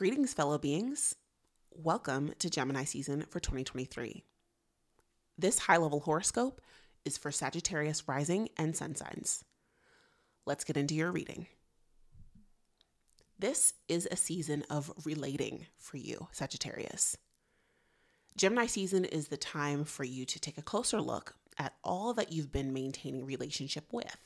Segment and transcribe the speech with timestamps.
[0.00, 1.14] Greetings, fellow beings.
[1.74, 4.24] Welcome to Gemini season for 2023.
[5.36, 6.62] This high level horoscope
[7.04, 9.44] is for Sagittarius rising and sun signs.
[10.46, 11.48] Let's get into your reading.
[13.38, 17.18] This is a season of relating for you, Sagittarius.
[18.38, 22.32] Gemini season is the time for you to take a closer look at all that
[22.32, 24.16] you've been maintaining relationship with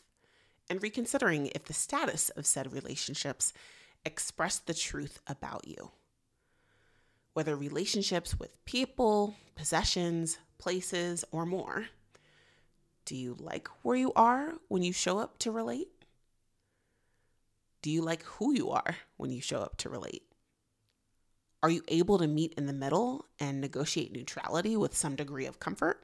[0.70, 3.52] and reconsidering if the status of said relationships
[4.04, 5.90] express the truth about you.
[7.32, 11.86] Whether relationships with people, possessions, places, or more.
[13.04, 15.88] Do you like where you are when you show up to relate?
[17.82, 20.22] Do you like who you are when you show up to relate?
[21.62, 25.60] Are you able to meet in the middle and negotiate neutrality with some degree of
[25.60, 26.02] comfort?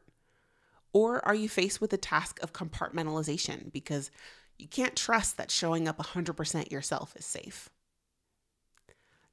[0.92, 4.10] Or are you faced with the task of compartmentalization because
[4.58, 7.70] you can't trust that showing up 100% yourself is safe?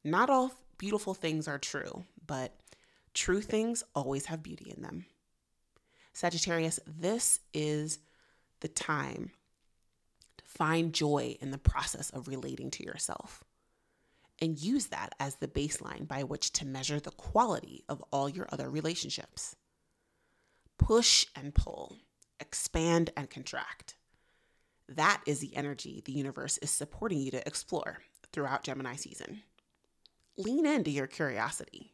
[0.08, 2.56] Not all beautiful things are true, but
[3.14, 5.06] true things always have beauty in them.
[6.14, 8.00] Sagittarius, this is
[8.62, 9.32] the time
[10.38, 13.44] to find joy in the process of relating to yourself
[14.42, 18.48] and use that as the baseline by which to measure the quality of all your
[18.50, 19.58] other relationships.
[20.78, 21.98] Push and pull,
[22.40, 23.96] expand and contract.
[24.88, 27.98] That is the energy the universe is supporting you to explore
[28.32, 29.42] throughout Gemini season
[30.38, 31.94] lean into your curiosity.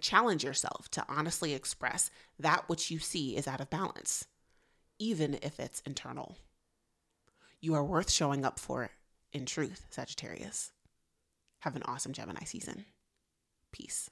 [0.00, 4.26] Challenge yourself to honestly express that which you see is out of balance,
[4.98, 6.36] even if it's internal.
[7.60, 8.90] You are worth showing up for
[9.32, 10.72] in truth, Sagittarius.
[11.60, 12.84] Have an awesome Gemini season.
[13.72, 14.10] Peace.